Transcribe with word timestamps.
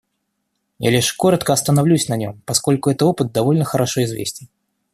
Я 0.79 0.89
лишь 0.89 1.13
коротко 1.13 1.53
остановлюсь 1.53 2.09
на 2.09 2.17
нем, 2.17 2.41
поскольку 2.47 2.89
этот 2.89 3.03
опыт 3.03 3.31
довольно 3.31 3.65
хорошо 3.65 4.03
известен. 4.03 4.47